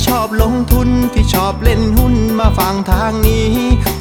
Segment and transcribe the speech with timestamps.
[0.00, 3.52] ที่ชอบลงทุนที่ชอบเล่นหุ้นมาฟังทางนี้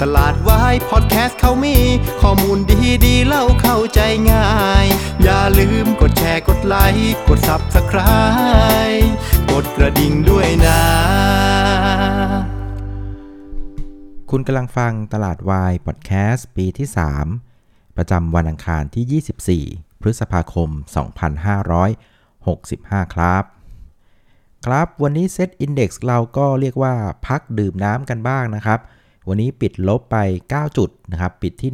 [0.01, 1.77] ตลาดวายพอดแคสต์เขามี
[2.21, 3.99] ข้อมูลดีดีเล่าเข้าใจ
[4.31, 4.49] ง่า
[4.83, 4.85] ย
[5.23, 9.07] อย่าลืมกดแชร์กดไลค์กด Subscribe
[9.51, 10.81] กดกระดิ่งด้วยนะ
[14.29, 16.87] คุณกำลังฟังตลาดวายพอดแคสต์ปีที่
[17.41, 20.69] 3 ประจำวันอังคารที่ 24 พฤษภาคม
[22.31, 23.58] 2565 ครับ
[24.65, 26.93] ครับวันนี้เซตอินดี x เราก็เรียกว่า
[27.27, 28.79] พักดื่มน้ำกันบ้างนะครับ
[29.27, 30.17] วันนี้ปิดลบไป
[30.49, 31.71] 9 จุดนะครับ ปิดที่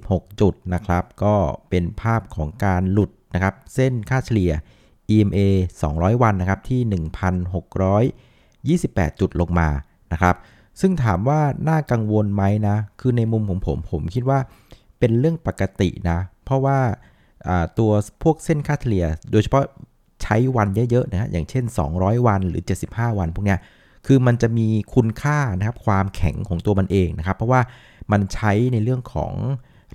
[0.00, 1.34] 1,626 จุดนะครับ ก็
[1.70, 4.52] เป็นภาพของการหลุดนะครับ เส้นค่าเฉลี่ย
[5.14, 5.38] EMA
[5.82, 6.80] 200 วันนะครับที่
[9.10, 9.68] 1,628 จุดลงมา
[10.12, 10.36] นะครับ
[10.80, 14.38] ซึ่งถามว่าน่ากังวลไหมนะ คือในมุมของผมผมคิดว่า
[14.98, 16.78] เป็นเรื่องปกตินะ เพราะว่า
[17.78, 17.90] ตัว
[18.22, 19.64] พวกเส้นค่าเฉลี่ย โดยเฉพาะ
[20.28, 23.58] ช้วันเยอะๆนะอย่างเช่น 200 วันหรือ 75 วันพวกเนี้ย
[24.06, 27.60] คือมันจะมีคุณค่านะครับความแข็งของตัวมันเองนะครับ เพราะว่า
[28.12, 29.32] มันใช้ในเรื่องของ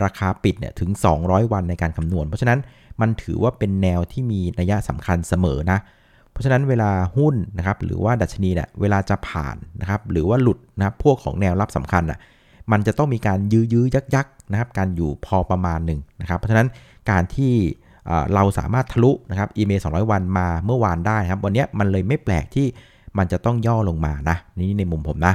[0.03, 0.89] ราคาปิดเนี่ยถึง
[1.21, 2.59] 200 วันในการคำนวณ เพราะฉะนั้น
[3.01, 5.79] มันถือว่าเป็นแนวที่มีนัยสำคัญเสมอนะ
[6.31, 12.19] เพราะฉะนั้นเวลาหุ้นนะครับหรือว่าดัชนีเนี่ยเวลาจะผ่านนะครับหรือว่าหลุดนะครับพวกของแนวรับสำคัญอะ
[12.71, 16.67] มันจะต้องมีการยื้อยื้อยักยักนะครับการอยู่พอประมาณหนึ่งนะครับ เพราะฉะนั้น
[17.11, 17.53] การที่
[18.33, 22.67] เราสามารถทะลุนะครับอีเมล200 วันมาเมื่อวานได้ครับ วันนี้มันเลยไม่แปลกที่
[23.17, 25.33] มันจะต้องย่อลงมานะนี่ในมุมผมนะ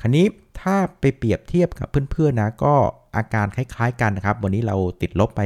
[0.00, 0.26] คราวนี้
[0.60, 2.74] ถ้าไปเปรียบเทียบกับเพื่อนๆนะก็
[3.16, 5.40] อาการคล้ายๆกันนะครับ วันนี้เราติดลบไป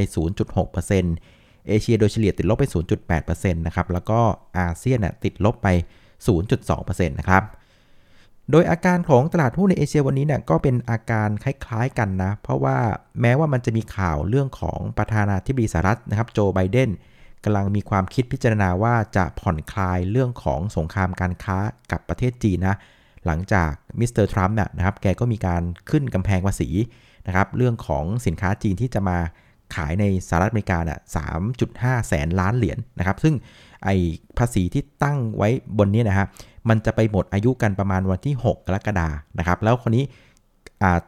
[0.60, 2.64] 0.6%เอเชียโดยเฉลี่ยติดลบไป
[3.08, 4.20] 0.8%นะครับแล้วก็
[4.58, 5.68] อาเซียนติดลบไป
[6.28, 7.42] 0.2%นะครับ
[8.50, 12.76] โดยอาการของตลาดหุ้นในเอเชียวันนี้เนี่ยก็เป็นอาการคล้ายๆกันนะ เพราะว่า
[13.20, 16.90] แม้ว่ามันจะมีข่าวเรื่องของประธานาธิบดีสหรัฐนะครับโจไบเดน
[17.44, 21.58] กำลังมีความคิดพิจารณาว่าจะผ่อนคลายเรื่องของสงครามการค้า
[21.90, 22.76] กับประเทศจีนนะ
[23.26, 26.68] หลังจากมิสเตอร์ทรัมป์เนี่ยนะครับแกก็มีการขึ้นกำแพงภาษี
[27.26, 29.18] นะครับเรื่องของสินค้าจีนที่จะมา
[29.74, 31.00] ขายในสหรัฐอเมริกาเนี่ย
[31.52, 33.34] 3.5แสนล้านเหรียญนะครับ ซึ่ง
[33.84, 33.88] ไอ
[34.38, 36.26] ภาษีที่ตั้งไว้บนนี้นะฮะ
[36.68, 39.08] มันจะไปหมดอายุกันประมาณวันที่ 6 กรกฎา
[39.38, 40.04] นะครับ แล้วคนนี้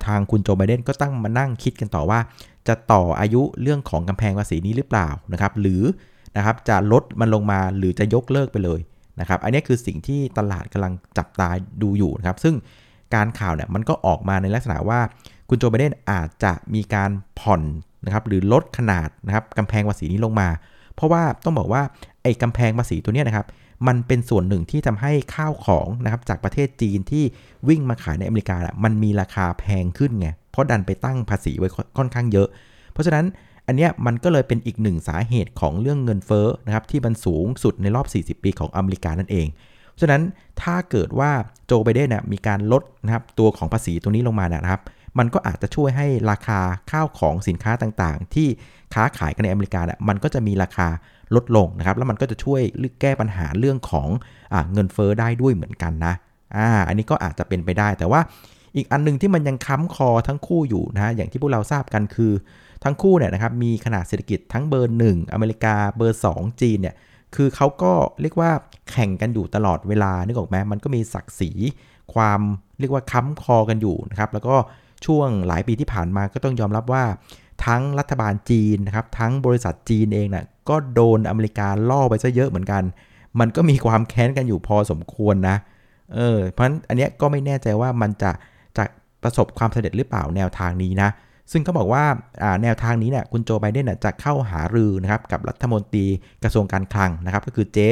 [0.06, 2.18] ทางคุณโจไบเดนก็ตั้งมานั่งคิดกันต่อว่า
[2.68, 5.82] จะต่ออายุเรื่องของกำแพงภาษีนี้หรือเปล่านะครับ หรือ
[6.36, 8.80] นะครับจะลดมันลงมาหรือจะยกเลิกไปเลย
[9.20, 11.48] นะครับ อันนี้คือสิ่งที่ตลาดกำลังจับตา
[11.82, 12.54] ดูอยู่นะครับ ซึ่ง
[13.14, 15.00] การข่าวเนี่ยมันก็ออกมาในลักษณะว่า
[15.48, 17.10] คุณโจไบเดนอาจจะมีการ
[17.40, 17.62] ผ่อน
[18.04, 20.48] นะครับหรือลดขนาดนะครับกำแพงภาษีนี้ลงมา
[20.94, 21.82] เพราะว่าต้องบอกว่า
[22.22, 23.46] ไอ้กำแพงภาษีตัวนี้นะครับ
[23.86, 27.24] มันเป็นส่วนหนึ่งที่ทำให้ข้าวของนะครับจากประเทศจีนที่
[27.68, 31.68] วิ่งมาขายในอเมริกาอะมันมีราคาแพงขึ้นไงเพราะดันไปตั้งภาษีไว้
[31.98, 32.48] ค่อนข้างเยอะ
[32.92, 33.24] เพราะฉะนั้น
[33.66, 39.46] อันเนี้ยมันก็เลยเป็นอีกหนึ่งสาเหตุของเรื่องเงินเฟ้อนะครับที่มันสูงสุดในรอบ 40 ปีของอเมริกานั่นเอง
[39.90, 40.22] เพราะฉะนั้น
[40.62, 41.30] ถ้าเกิดว่า
[41.66, 44.82] โจไบเดนเนี่ยมีการลดนะครับตัวของภาษีตรงนี้ลงมานะครับ
[45.18, 48.48] มันก็อาจจะช่วยให้ราคาข้าวของสินค้าต่างๆ ที่
[48.94, 50.88] ค้าขายกันในอเมริกาเนี่ยมันก็จะมีราคา
[51.34, 52.60] ลดลงนะครับ แล้วมันก็จะช่วย
[53.00, 54.08] แก้ปัญหาเรื่องของ
[54.52, 56.14] อเงินเฟอ้อได้ด้วยเหมือนกันนะ
[56.56, 58.20] อ่าอันนี้ก็อาจจะเป็นไปได้ แต่ว่า
[58.76, 62.32] อีกอันนึงที่มันยังค้ำคอทั้งคู่อยู่นะอย่างที่พวกเราทราบกันคือ
[62.84, 66.94] ทั้งคู่เนี่ยนะครับมีขนาดเศรษฐกิจทั้งเบอร์ 1 อเมริกาเบอร์ 2 จีนเนี่ย
[67.34, 68.50] คือเขาก็เรียกว่า
[68.90, 71.50] แข่งกันอยู่ตลอดเวลานึกออกไหมมันก็มีศักดิ์ศรี
[72.14, 72.40] ความ
[72.80, 74.56] เรียกว่าค้ำคอกันอยู่นะครับแล้วก็
[75.06, 77.04] ช่วงหลายปีที่ผ่านมาก็ต้องยอมรับว่า
[77.66, 82.82] ทั้งรัฐบาลจีนนะครับทั้งบริษัทจีนเองนะ่ะ ก็โดนอเมริกาล่อไปซะเยอะเหมือนกัน
[83.40, 85.56] มันก็มีความแค้นกันอยู่พอสมควรนะ
[86.14, 88.30] เออ เพราะฉะนั้นอันนี้ก็ไม่แน่ใจว่ามันจะ
[88.76, 88.84] จะ
[89.22, 91.08] ประสบความสำเร็จหรือเปล่าแนวทางนี้นะ
[91.52, 92.04] ซึ่งเขาบอกว่า
[92.62, 96.06] แนวทางนี้เนี่ยคุณโจไบเดนจะเข้าหารือนะครับกับรัฐมนตรี
[96.44, 97.88] กระทรวงการคลังนะครับ ก็คือเจ๊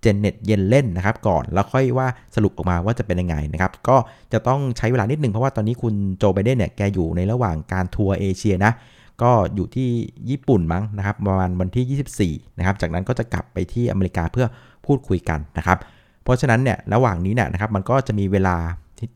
[0.00, 3.96] เจนเน็ตเยนเล่นนะครับก่อนแล้วค่อยว่าสรุปออกมาว่าจะเป็นยังไงนะครับ ก็
[4.32, 8.72] จะต้องใช้เวลานิดนึงเพราะว่าตอนนี้คุณโจไบเดนเนี่ยแกอยู่ในระหว่างการทัวร์เอเชียนะ
[9.22, 9.88] ก็อยู่ที่
[10.30, 14.46] ญี่ปุ่นมั้งนะครับประมาณวันที่ 24นะครับจากนั้นก็จะกลับไปที่อเมริกาเพื่อ
[14.86, 15.78] พูดคุยกันนะครับ
[16.24, 18.56] เพราะฉะนั้นเนี่ยระหว่างนี้เนี่ยนะครับมันก็จะมีเวลา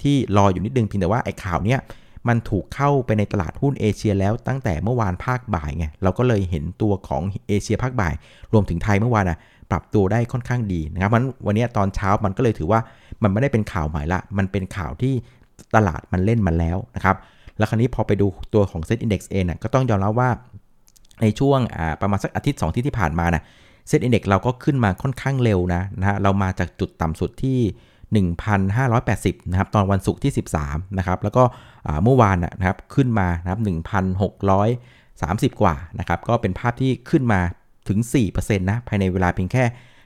[0.03, 1.81] ที่รออยู่นิดนึงเพียงแต่ว่าไอ้ข่าวเนี้ย
[2.29, 8.15] มันถูกเข้าไปในตลาดหุ้นเอเชียแล้วตั้งแต่เมื่อวานภาคบ่ายไงเราก็เลยเห็นตัวของเอเชียภาคบ่าย
[8.53, 9.39] รวมถึงไทยเมื่อวานอะ
[9.71, 12.81] ปรับตัวได้ค่อนข้างดีนะครับมันวันนี้ตอนเช้ามันก็เลยถือว่า
[13.23, 15.15] มันไม่ได้เป็นข่าวใหม่ละ มันเป็นข่าวที่
[15.75, 17.17] ตลาดมันเล่นมาแล้วนะครับ
[17.61, 20.31] แล้วคราวนี้พอไปดูตัวของ Set Index เองนะก็ต้องยอมรับว่า
[21.23, 21.59] ในช่วง
[22.01, 23.43] ประมาณสักอาทิตย์ 2 ที่ที่ผ่านมานะ
[23.89, 27.59] เซ็ตอินเด็กเราก็ขึ้นมาค่อนข้างเร็วนะนะฮะเรามาจากจุดต่ำสุดที่
[28.87, 31.43] 1,580 นะครับ ตอนวันศุกร์ที่ 13 นะครับ แล้วก็
[32.05, 33.61] เมื่อวานนะครับขึ้นมานะครับ
[34.41, 37.41] 1,630 กว่านะครับ ก็เป็นภาพที่ขึ้นมา
[37.89, 37.99] ถึง
[38.31, 39.65] 4%นะ ภายในเวลาเพียงแค่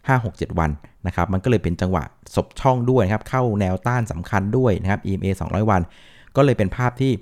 [0.09, 0.71] 5-6-7 วัน
[1.06, 2.03] นะครับ มันก็เลยเป็นจังหวะ
[2.35, 5.83] ศบช่องด้วยนะครับ เข้าแนวต้านสำคัญด้วยนะครับ EMA 200 วัน
[6.37, 7.12] ก็เลยเป็นภาพที่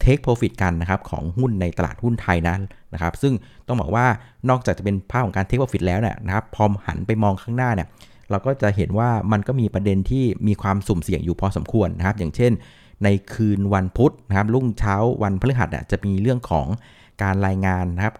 [0.00, 2.60] เทคโปรฟิตกันนะครับของหุ้นในตลาดหุ้นไทยนั้น
[2.94, 3.34] นะครับ ซึ่ง
[3.66, 4.06] ต้องบอกว่า
[4.50, 7.88] นอกจากจะเป็นภาพของการเทคโปรฟิตแล้วเนี่ยนะครับพอหันไปมองข้างหน้าเนี่ย
[8.30, 12.52] เราก็จะเห็นว่ามันก็มีประเด็นที่มีความสุ่มเสี่ยงอยู่พอสมควรนะครับ อย่างเช่น
[13.04, 16.66] ในคืนวันพุธนะครับรุ่งเช้าวันพฤหัสจะมีเรื่องของ
[17.22, 18.14] การรายงานนะครับ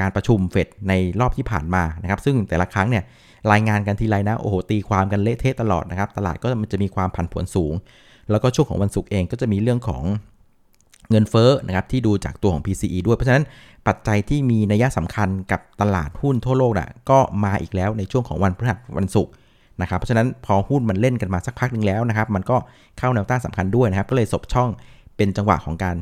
[0.00, 3.04] การประชุมเฟดในรอบที่ผ่านมานะครับ ซึ่งแต่ละครั้งเนี่ย
[3.52, 7.74] รายงานกันทีไรนะโอ้โหตีความกันเละเทะตลอดนะครับ ตลาดก็มันจะมีความผันผวนสูง
[8.30, 10.02] แล้วก็ช่วงของวันศุกร์เองก็จะมีเรื่องของ
[11.10, 13.44] เงินเฟ้อนะครับที่ดูจากตัวของ PCE ด้วย เพราะฉะนั้น
[13.86, 19.32] ปัจจัยที่มีนัยสำคัญกับตลาดหุ้นทั่วโลกนะก็มาอีกแล้วในช่วงของวันพฤหัสวันศุกร์
[19.82, 22.56] นะครับเพราะฉะนั้นพอหุ้นมันเล่นกันมาสักพักหนึ่งแล้วนะครับมันก็
[22.98, 24.70] เข้าแนวต้านสำคัญด้วยนะครับ ก็เลยสบช่อง
[25.16, 25.96] เป็นจังหวะของการ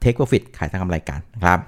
[0.00, 1.60] เทคโปรฟิตขายทางกำไรกันนะครับ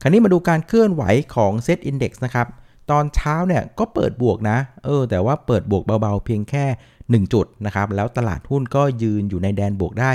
[0.00, 1.02] คราวนี้มาดูการเคลื่อนไหว
[1.34, 2.46] ของเซตอินดี x นะครับ
[2.90, 6.64] ตอนเช้าเนี่ยก็เปิดบวกนะเออแต่ว่าเปิดบวกเบาๆเพียงแค่
[7.26, 10.12] 1 จุดนะครับแล้วตลาดหุ้นก็ยืนอยู่ในแดนบวกได้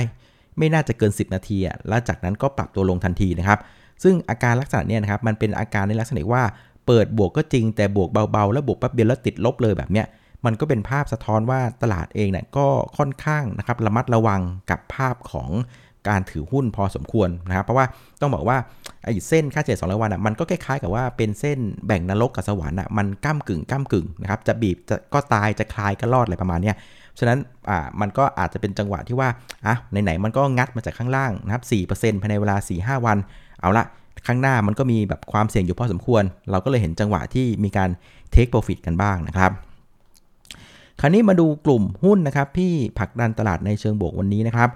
[0.58, 3.58] ไม่น่าจะเกิน 10 นาทีอะแล้วจากนั้นก็ปรับตัวลงทันทีนะครับ
[4.02, 6.42] ซึ่งอาการลักษณะนี้นะครับมันเป็นอาการในลักษณะว่า
[6.86, 10.06] เปิดบวกก็จริงแต่บวกเบาๆ แล้วบวกแป๊บเดียวแล้วติดลบเลยแบบเนี้ย
[10.44, 12.66] มันก็เป็นภาพสะท้อนว่าตลาดเองเนี่ยก็
[12.98, 15.50] ค่อนข้างนะครับระมัดระวังกับภาพของ
[16.08, 17.86] การถือหุ้นพอสมควรนะครับ เพราะว่า
[18.20, 18.56] ต้องบอกว่า
[19.04, 26.72] ไอ้เส้นค่าเฉลี่ย200วันอะมันก็คล้ายๆกับว่าเป็นเส้นแบ่งนรกกับสวรรค์อะมันก้ากึ่งก้ากึ่งนะครับจะบีบจะก็ตายจะคลายก็รอดอะไรประมาณนี้
[27.18, 27.38] ฉะนั้น
[27.70, 29.28] อ่ามันก็อาจจะเป็นจังหวะที่ว่า
[29.66, 29.74] อะ
[30.04, 31.62] ไหนๆมันก็งัดมาจากข้างล่างนะครับ
[31.92, 33.18] 4%ภายในเวลา4-5วัน
[33.60, 33.84] เอาละ
[34.26, 37.90] ข้างหน้ามันก็มีแบบความเสี่ยงอยู่พอสมควร เราก็เลยเห็นจังหวะที่มีการ
[38.34, 39.52] take profit กันบ้างนะครับ
[41.00, 44.70] คราวนี้มาดูกลุ่มหุ้นนะครับที่ผลักดันตลาดในเชิงบวกวันนี้นะครับ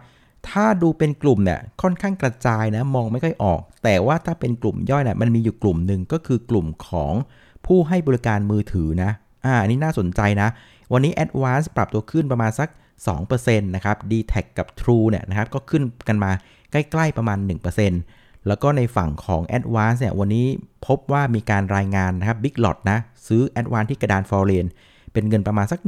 [0.51, 7.13] ถ้าดูเป็นกลุ่มเนี่ยค่อนข้างกระจายนะมองไม่ค่อยออก แต่ว่าถ้าเป็นกลุ่มย่อยเนี่ยมันมีอยู่กลุ่มหนึ่งก็คือกลุ่มของ
[7.67, 9.11] ผู้ให้บริการมือถือนะ
[9.45, 10.49] อ่าอันนี้น่าสนใจนะ
[10.93, 12.69] วันนี้ Advance ปรับตัวขึ้นประมาณสัก
[13.19, 16.31] 2%นะครับ d t แทกับ True เนี่ยนะครับก็ขึ้นกันมา
[16.73, 17.39] ใกล้ๆประมาณ
[17.93, 20.47] 1%แล้วก็ในฝั่งของ Advance เนี่ยวันนี้
[20.87, 24.67] พบว่ามีการรายงานนะครับ Big Lot นะซื้อ Advance ที่กระดาน f o r e i g n
[25.13, 25.81] เป็นเงินประมาณสัก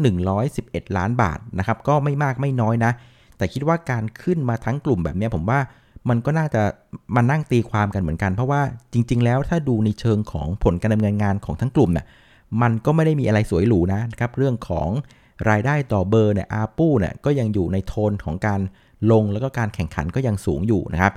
[0.44, 2.92] 111 ล้านบาทนะครับก็ไม่มากไม่น้อยนะ
[3.36, 5.60] แต่คิดว่าการขึ้นมาทั้งกลุ่มแบบนี้ผมว่า
[6.08, 6.62] มันก็น่าจะ
[7.16, 8.60] มานั่งตีความกันเหมือนกัน เพราะว่า
[8.92, 12.06] จริง ๆ แล้วถ้าดูในเชิงของผลการดำเนินงานของทั้งกลุ่มเนี่ย
[12.62, 14.88] มันก็ไม่ได้มีอะไรสวยหรูนะครับ เรื่องของ
[15.50, 18.60] รายได้ต่อเบอร์เนี่ย ARPU เนี่ยก็ยังอยู่ในโทนของการ
[19.10, 21.12] ลงแล้วก็การแข่งขันก็ยังสูงอยู่นะครับ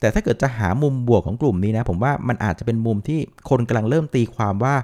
[0.00, 3.20] แต่ถ้าเกิดจะหามุมบวกของกลุ่มนี้นะ ผมว่ามันอาจจะเป็นมุมที่
[3.50, 4.74] คนกำลังเริ่มตีความว่า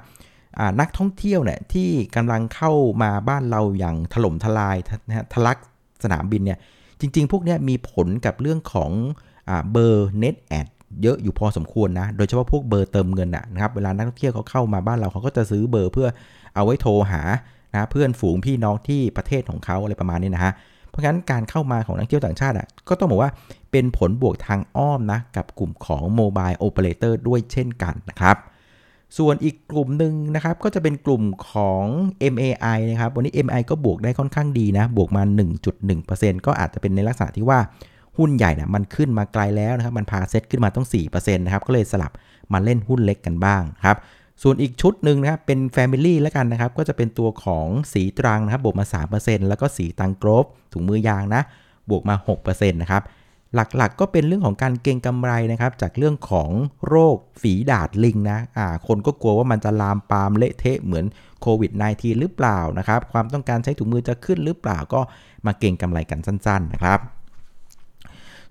[0.80, 4.76] นักท่องเที่ยวเนี่ยที่กำลังเข้ามาบ้านเราอย่างถล่มทลาย
[5.08, 5.58] นะทะลัก
[6.04, 6.58] สนามบินเนี่ย
[7.00, 8.90] จริง ๆ พวกนี้มีผลกับเรื่องของ
[9.48, 10.66] เบอร์ net add
[11.02, 16.08] เยอะอยู่พอสมควรนะ โดยเฉพาะพวกเบอร์เติมเงินนะครับ เวลานักท่องเที่ยวเขาเข้ามาบ้านเราเขาก็จะซื้อเบอร์เพื่อ
[16.54, 17.22] เอาไว้โทรหา
[17.74, 20.52] นะเพื่อนฝูงพี่น้องที่ประเทศของเขาอะไรประมาณนี้นะฮะ
[20.90, 23.30] เพราะฉะนั้นการเข้ามาของนักเที่ยวต่างชาติอะก็ต้องบอกว่า
[23.72, 28.36] เป็นผลบวกทางอ้อมนะกับกลุ่มของโมบายโอเปอเรเตอร์ด้วยเช่นกันนะครับ
[29.16, 31.84] ส่วนอีกกลุ่มหนึ่งนะครับก็จะเป็นกลุ่มของ
[32.32, 35.22] MAI นะครับ วันนี้ MAI ก็บวกได้ค่อนข้างดีนะ บวกมา
[35.84, 37.58] 1.1%ก็อาจจะเป็นในลักษณะที่ว่า
[38.18, 42.12] หุ้นใหญ่นะมันขึ้นมาไกลแล้วนะครับ มันพาเซ็ตขึ้นมาต้อง4%นะครับ ก็เลยสลับ
[42.52, 43.96] มาเล่นหุ้นเล็กกันบ้างครับ
[44.42, 48.84] ส่วนอีกชุดหนึ่งนะครับเป็น Family แล้วกันนะครับ ก็จะเป็นตัวของสีตรังนะครับ บวกมา
[49.16, 51.42] 3%แล้วก็สีตังกรฟถุงมือยางนะ
[51.90, 53.02] บวกมา 6%นะครับ
[53.54, 56.50] หลักๆ ก็เป็นเรื่องของการเก็งกำไรนะครับ จากเรื่องของ
[56.88, 61.04] โรคฝีดาดลิงนะอ่าคนก็กลัวว่ามันจะลามปามเละเทะเหมือน
[61.40, 65.00] โควิด -19 หรือเปล่านะครับ ความต้องการใช้ถุงมือจะขึ้นหรือเปล่าก็
[65.46, 67.00] มาเก็งกำไรกันสั้น ๆ นะครับ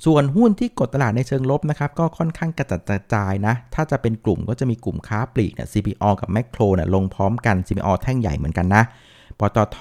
[0.05, 8.83] ส่วนหุ้นที่กดตลาดในเชิงลบนะครับ ก็ค่อนข้างกระจัดกระจายนะ ถ้าจะเป็นกลุ่มก็จะมีกลุ่มค้าปลีกเนี่ย CPO กับแมคโครเนี่ยลงพร้อมกัน CPO แท่งใหญ่เหมือนกันนะ
[9.39, 9.77] ปตท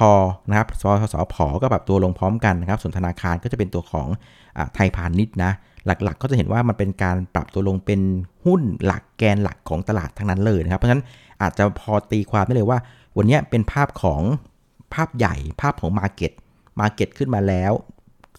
[0.48, 4.08] นะครับสสผก็แบบตัวลงพร้อมกันนะครับ ส่วนธนาคารก็จะเป็นตัวของ
[4.56, 5.52] อไทยพาณิชย์นะ
[5.86, 8.00] หลักๆ ก็จะเห็นว่ามันเป็นการปรับตัวลงเป็น
[8.44, 11.04] หุ้นหลักแกนหลักของตลาดทั้งนั้นเลยนะครับ เพราะฉะนั้น
[11.42, 12.78] อาจจะพอตีความได้เลยว่า
[13.16, 14.22] วันนี้เป็นภาพของ
[14.94, 16.32] ภาพใหญ่ภาพของมาเก็ต
[16.80, 17.72] มาเก็ตขึ้นมาแล้ว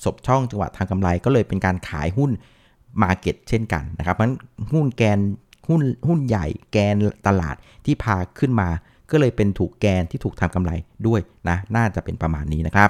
[0.03, 2.31] ศบช่องจังหวะทางกำไรก็เลยเป็นการขายหุ้น
[3.01, 4.37] มาเก็ตเช่นกันนะครับเพราะฉะนั้น
[4.73, 5.19] หุ้นแกน
[5.69, 6.95] หุ้นหุ้นใหญ่แกน
[7.27, 7.55] ตลาด
[7.85, 8.69] ที่พาขึ้นมา
[9.11, 10.71] ก็เลยเป็นถูกแกนที่ถูกทำกำไร
[11.07, 12.89] ด้วยนะน่าจะเป็นประมาณนี้นะครับ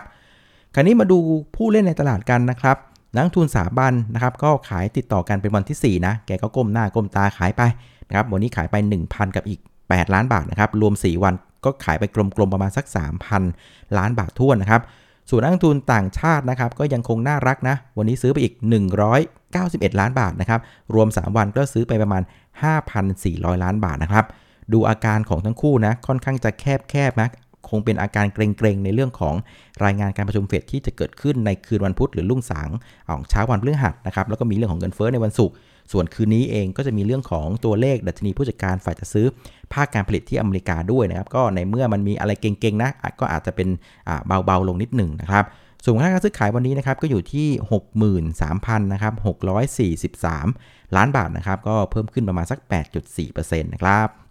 [0.74, 1.18] คราวนี้มาดู
[1.56, 2.78] ผู้เล่นในตลาดกันนะครับ
[3.16, 7.62] นักทุนสาบันนะครับก็ขายติดต่อกันเป็นวันที่ 4 นะ แกก็ก้มหน้าก้มตาขายไป
[8.08, 11.34] นะครับวันนี้ขายไป 1,000 กับอีก 8 ล้านบาทนะครับรวม 4 วัน
[11.66, 12.86] ก็ขายไปกลมๆประมาณสัก
[13.42, 14.82] 3,000 ล้านบาททั่วนะครับ
[15.30, 18.54] ส่วนนักทุนต่างชาตินะครับก็ยังคงน่ารักนะ วันนี้ซื้อไปอีก
[19.08, 20.60] 191 ล้านบาทนะครับ
[20.94, 22.24] รวม 3 วันก็ซื้อไปประมาณ
[22.94, 24.26] 5,400 ล้านบาทนะครับ
[24.74, 27.30] ดูอาการของทั้งคู่นะค่อนข้างจะแคบแคบนะ
[27.70, 29.36] คงเป็นอาการเกรงๆ ในเรื่องของ
[29.84, 32.70] รายงานการประชุมเฟดที่จะเกิดขึ้นในคืนวันพุธหรือรุ่งสาง
[33.10, 35.56] ของเช้าวันพฤหัสนะครับแล้วก็มีเรื่องของเงินเฟ้อในวันศุกร์
[35.92, 39.28] ส่วนคืนนี้เองก็จะมีเรื่องของตัวเลขดัชนีผู้จัดการฝ่ายจัดซื้อ
[39.74, 43.68] ภาคการผลิตที่อเมริกาด้วยนะครับ ก็ในเมื่อมันมีอะไรเก่งๆนะก็อาจจะเป็น
[44.46, 45.46] เบาๆลงนิดหนึ่งนะครับ
[45.84, 47.48] ส่วนค่าการซื้อขายวันนี้นะครับก็อยู่ที่
[48.22, 49.14] 63,000นะครับ
[50.40, 52.60] 643 ล้านบาทนะครับก็เพิ่มขึ้นประมาณสัก
[53.12, 54.27] 8.4%นะครับ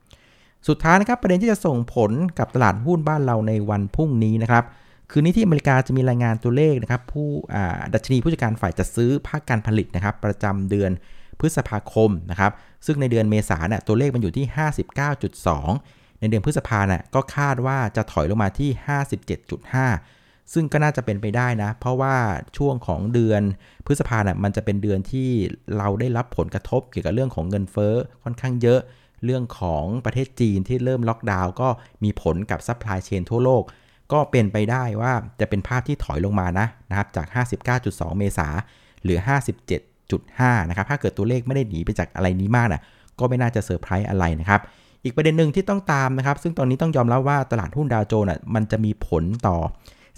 [0.68, 4.64] สุดท้ายนะครับประเด็นที่จะส่งผลกับตลาดหุ้นบ้านเราในวันพรุ่งนี้นะครับ
[5.11, 7.28] คืนนี้ที่อเมริกาจะมีรายงานตัวเลขนะครับผู้
[7.94, 10.90] ดัชนีผู้จัดการฝ่ายจัดซื้อภาคการผลิตนะครับประจำเดือน
[11.40, 12.52] พฤษภาคมนะครับ
[12.87, 14.46] ซึ่งในเดือนเมษาเนี่ยตัวเลขมันอยู่ที่
[15.32, 18.70] 59.2 ในเดือนพฤษภาเนี่ยก็คาดว่าจะถอยลงมาที่
[19.62, 22.16] 57.5 ซึ่งก็น่าจะเป็นไปได้นะ เพราะว่า
[22.56, 23.42] ช่วงของเดือน
[23.87, 25.30] พฤษภาเนี่ยมันจะเป็นเดือนที่
[25.76, 28.80] เราได้รับผลกระทบเกี่ยวกับเรื่องของเงินเฟ้อค่อนข้างเยอะ
[29.25, 31.68] เรื่องของประเทศจีนที่เริ่มล็อกดาวน์ก็
[32.04, 33.62] มีผลกับ supply chain ทั่วโลก
[34.12, 37.26] ก็เป็นไปได้ว่าจะเป็นภาพที่ถอยลงมานะนะครับ จาก
[37.73, 39.18] 59.2 เมษาเหลือ
[39.94, 42.82] 57.5 นะครับ ถ้าเกิดตัวเลขไม่ได้หนีไปจากอะไรนี้มากนะ
[43.18, 44.61] ก็ไม่น่าจะเซอร์ไพรส์อะไรนะครับ
[45.04, 49.56] อีกประเด็นหนึ่งที่ต้องตามนะครับ ซึ่งตอนนี้ต้องยอมรับว่าตลาดหุ้นดาวโจนส์มันจะมีผลต่อ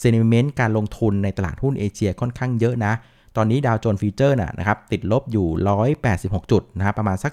[0.00, 2.92] sentiment การลงทุนในตลาดหุ้นเอเชียค่อนข้างเยอะนะ
[3.38, 5.46] ตอนนี้ดาวโจนส์ฟีเจอร์นะครับติดลบอยู่
[5.98, 7.32] 186 จุดนะครับประมาณสัก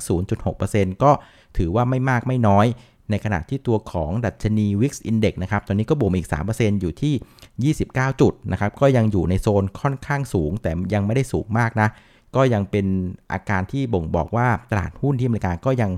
[0.51, 1.11] 0.6%ก็
[1.57, 2.65] ถือว่าไม่มากไม่น้อย
[3.09, 11.87] ในขณะที่ตัวของดัชนี Wix Index นะครับตอนนี้ก็บวกอีก 3%อยู่ที่ 29 จุดนะครับก็ยังอยู่ในโซนค่อนข้างสูง แต่ยังไม่ได้สูงมากนะ
[12.35, 12.85] ก็ยังเป็น
[13.31, 15.91] อาการที่บ่งบอกว่าตลาดหุ้นที่อเมริกาก็ยัง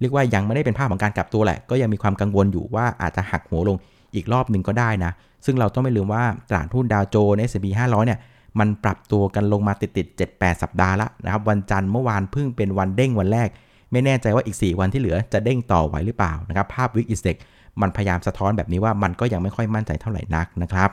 [0.00, 3.76] เรียกว่ายังไม่ได้เป็นภาพของการกลับตัวแหละ ก็ยังมีความกังวลอยู่ว่าอาจจะหักหัวลง
[4.14, 5.12] อีกรอบหนึ่งก็ได้นะ
[5.44, 8.18] ซึ่งเราต้องไม่ลืมว่าตลาดหุ้นดาวโจนส์ S&P 500 เนี่ย
[8.58, 13.48] มันปรับตัวกันลงมาติดๆ7-8 สัปดาห์ละนะครับ วันจันทร์เมื่อวานเพิ่งเป็นวันเด้งวันแรก
[13.92, 17.36] ไม่แน่ใจว่าอีก 4 วันที่เหลือจะเด้งต่อไหวหรือเปล่านะครับ ภาพวิกอินเด็ก
[17.80, 20.90] มันพยายามสะท้อนแบบนี้ว่ามันก็ยังไม่ค่อยมั่นใจเท่าไหร่นักนะครับ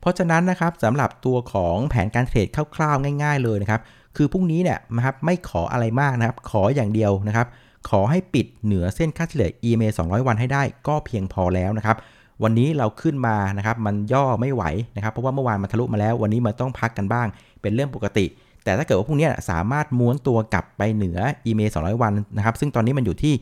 [0.00, 2.46] เพราะฉะนั้นนะครับสำหรับตัวของแผนการเทรด
[2.76, 3.80] คร่าวๆ ง่าย ๆ เลยนะครับ
[4.16, 7.46] คือพรุ่งนี้เนี่ยนะครับไม่ขออะไรมากนะครับ ขออย่างเดียวนะครับ
[7.90, 11.96] ขอให้ปิดเหนือเส้นค่าเฉลี่ย EMA 200 วันให้ได้ก็เพียงพอแล้วนะครับ
[12.42, 14.64] วันนี้เราขึ้นมานะครับมันย่อไม่ไหว
[14.96, 17.26] นะครับเพราะว่าเมื่อวานมันทะลุมาแล้ว วันนี้มันต้องพักกันบ้าง
[17.62, 18.26] เป็นเรื่องปกติ
[18.64, 23.34] แต่ถ้าเกิดว่าพรุ่งนี้สามารถม้วนตัวกลับไปเหนือ EMA 200 วันนะครับ ซึ่งตอนนี้มันอยู่ที่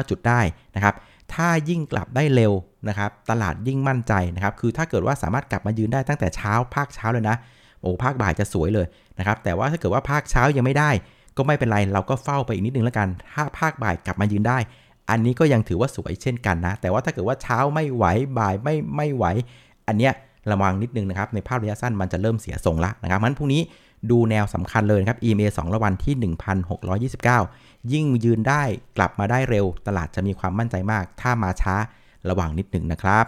[0.00, 0.40] 1,629 จุดได้
[0.74, 0.94] นะครับ
[1.34, 2.52] ถ้ายิ่งกลับได้เร็ว
[2.88, 7.36] นะครับ ตลาดยิ่งมั่นใจนะครับ คือถ้าเกิดว่าสามารถกลับมายืนได้ตั้งแต่เช้าภาคเช้าเลยนะ
[7.80, 8.86] โอ้ภาคบ่ายจะสวยเลย
[9.18, 10.90] นะครับ แต่ว่าถ้าเกิดว่าภาคเช้ายังไม่ได้
[11.36, 14.58] ก็ไม่เป็นไรเราก็เฝ้าไปอีกนิดนึงแล้วกัน ถ้าภาคบ่ายกลับมายืนได้
[15.10, 18.04] อันนี้ก็ยังถือว่าสวยเช่นกันนะ แต่ว่าถ้าเกิดว่าเช้าไม่ไหว
[18.38, 19.24] บ่ายไม่ไม่ไหว
[19.88, 20.12] อันเนี้ย
[20.50, 23.62] ระวังนิดนึงนะครับ ในภาพระยะสั้นมันจะเริ่มเสียทรงละนะครับมันพรุ่งนี้
[24.10, 26.32] ดูแนวสำคัญเลยครับ EMA 2ระวันที่
[27.04, 28.62] 1,629 ยิ่งยืนได้
[28.96, 31.74] กลับมาได้เร็ว ตลาดจะมีความมั่นใจมาก ถ้ามาช้า
[32.28, 33.24] ระวังนิดหนึ่งนะครับ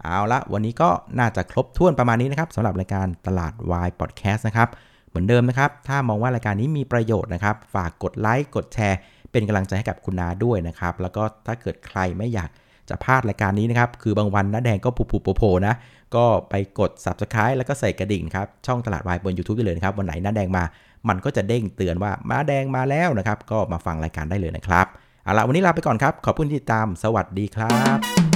[0.00, 4.68] เอาละวันนี้ก็น่าจะครบถ้วนประมาณนี้นะครับสำหรับรายการตลาดวายพอดแคสต์นะครับ
[5.08, 8.98] เหมือนเดิมนะครับ ถ้ามองว่ารายการนี้มีประโยชน์นะครับ ฝากกดไลค์กดแชร์
[9.36, 12.50] เป็นกำลังใจให้กับคุณนาด้วยนะครับ แล้วก็ถ้าเกิดใครไม่อยาก
[12.88, 15.74] จะพลาดรายการนี้นะครับ คือบางวันน้าแดงก็ผุๆโผล่นะ
[16.16, 20.64] ก็ไปกด subscribe แล้วก็ใส่กระดิ่งครับ ช่องตลาดวายบน YouTube ได้เลยนะครับ วันไหนน้าแดงมา
[21.08, 24.86] มันก็จะเด้งเตือนว่ามาแดงมาแล้วนะครับ ก็มาฟังรายการได้เลยนะครับ
[25.24, 28.35] เอาละวันนี้ลาไปก่อนครับ ขอบคุณที่ติดตาม สวัสดีครับ